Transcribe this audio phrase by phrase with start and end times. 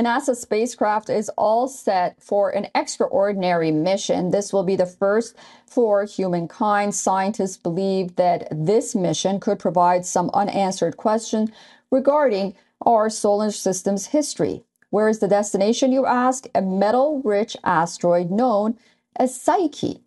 [0.00, 4.30] NASA spacecraft is all set for an extraordinary mission.
[4.30, 6.94] This will be the first for humankind.
[6.94, 11.50] Scientists believe that this mission could provide some unanswered questions
[11.90, 12.54] regarding
[12.86, 14.64] our solar system's history.
[14.90, 16.46] Where is the destination, you ask?
[16.54, 18.78] A metal rich asteroid known
[19.16, 20.00] as Psyche.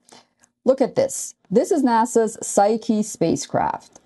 [0.64, 1.36] Look at this.
[1.50, 4.00] This is NASA's Psyche spacecraft.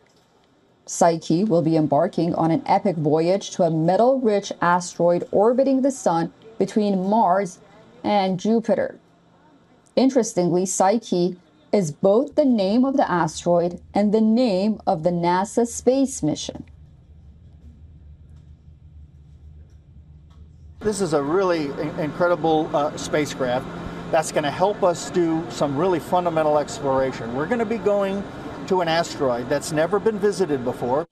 [0.90, 5.92] Psyche will be embarking on an epic voyage to a metal rich asteroid orbiting the
[5.92, 7.60] Sun between Mars
[8.04, 8.98] and Jupiter.
[9.96, 11.38] Interestingly, Psyche
[11.72, 16.66] is both the name of the asteroid and the name of the NASA space mission.
[20.80, 21.66] This is a really
[22.02, 23.68] incredible uh, spacecraft
[24.10, 27.36] that's going to help us do some really fundamental exploration.
[27.36, 28.24] We're going to be going
[28.70, 31.08] to an asteroid that's never been visited before.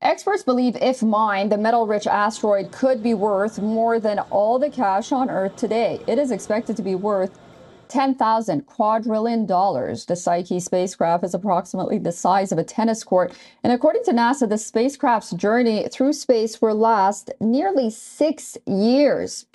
[0.00, 4.70] Experts believe if mined, the metal rich asteroid could be worth more than all the
[4.70, 6.00] cash on Earth today.
[6.06, 7.36] It is expected to be worth
[7.88, 10.06] 10,000 quadrillion dollars.
[10.06, 13.32] The Psyche spacecraft is approximately the size of a tennis court.
[13.64, 19.46] And according to NASA, the spacecraft's journey through space will last nearly six years.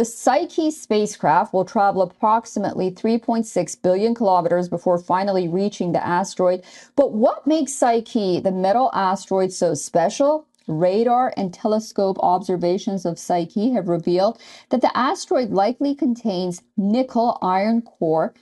[0.00, 6.64] The Psyche spacecraft will travel approximately 3.6 billion kilometers before finally reaching the asteroid.
[6.96, 10.46] But what makes Psyche, the metal asteroid, so special?
[10.66, 17.82] Radar and telescope observations of Psyche have revealed that the asteroid likely contains nickel iron
[17.82, 18.32] core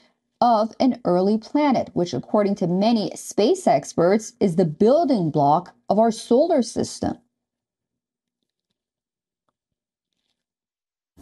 [0.40, 5.98] of an early planet, which, according to many space experts, is the building block of
[5.98, 7.18] our solar system.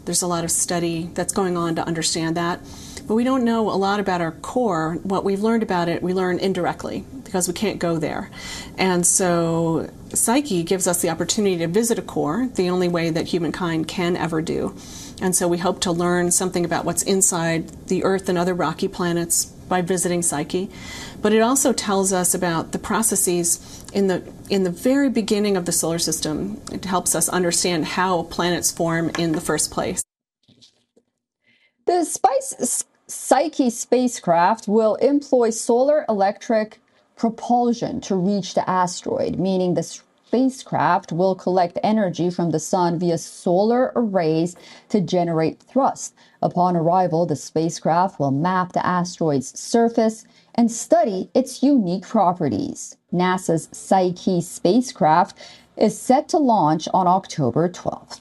[0.06, 2.60] There's a lot of study that's going on to understand that.
[3.06, 4.98] But we don't know a lot about our core.
[5.04, 8.30] What we've learned about it, we learn indirectly because we can't go there.
[8.76, 13.28] And so Psyche gives us the opportunity to visit a core, the only way that
[13.28, 14.74] humankind can ever do.
[15.20, 18.88] And so we hope to learn something about what's inside the Earth and other rocky
[18.88, 20.70] planets by visiting Psyche.
[21.22, 25.64] But it also tells us about the processes in the in the very beginning of
[25.64, 26.60] the solar system.
[26.72, 30.04] It helps us understand how planets form in the first place.
[31.86, 36.80] The Spice Psyche spacecraft will employ solar electric
[37.14, 43.16] propulsion to reach the asteroid, meaning the spacecraft will collect energy from the sun via
[43.16, 44.56] solar arrays
[44.88, 46.14] to generate thrust.
[46.42, 50.24] Upon arrival, the spacecraft will map the asteroid's surface
[50.56, 52.96] and study its unique properties.
[53.12, 55.38] NASA's Psyche spacecraft
[55.76, 58.20] is set to launch on October 12th.